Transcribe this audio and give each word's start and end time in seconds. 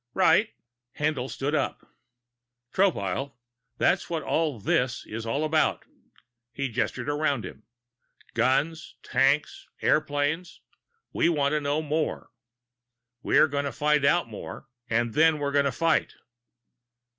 "Right." 0.15 0.55
Haendl 0.97 1.29
stood 1.29 1.53
up. 1.53 1.85
"Tropile, 2.73 3.33
that's 3.77 4.09
what 4.09 4.23
all 4.23 4.55
of 4.55 4.63
this 4.63 5.05
is 5.05 5.27
all 5.27 5.43
about!" 5.43 5.85
He 6.51 6.69
gestured 6.69 7.07
around 7.07 7.45
him. 7.45 7.67
"Guns, 8.33 8.95
tanks, 9.03 9.67
airplanes 9.79 10.59
we 11.13 11.29
want 11.29 11.51
to 11.51 11.61
know 11.61 11.83
more! 11.83 12.31
We're 13.21 13.47
going 13.47 13.65
to 13.65 13.71
find 13.71 14.03
out 14.03 14.27
more 14.27 14.67
and 14.89 15.13
then 15.13 15.37
we're 15.37 15.51
going 15.51 15.65
to 15.65 15.71
fight." 15.71 16.15